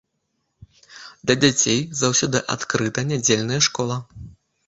Для 1.25 1.35
дзяцей 1.43 1.79
заўсёды 2.01 2.37
адкрыта 2.55 2.99
нядзельная 3.13 3.59
школа. 3.67 3.99